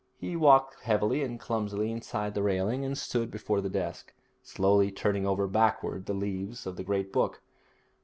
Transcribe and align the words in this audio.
He 0.17 0.35
walked 0.35 0.79
heavily 0.81 1.21
and 1.21 1.39
clumsily 1.39 1.91
inside 1.91 2.33
the 2.33 2.41
railing, 2.41 2.83
and 2.83 2.97
stood 2.97 3.29
before 3.29 3.61
the 3.61 3.69
desk, 3.69 4.15
slowly 4.41 4.89
turning 4.89 5.27
over 5.27 5.45
backward 5.45 6.07
the 6.07 6.15
leaves 6.15 6.65
of 6.65 6.75
the 6.75 6.83
great 6.83 7.13
book. 7.13 7.39